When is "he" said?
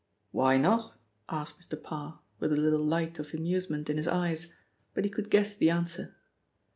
5.05-5.11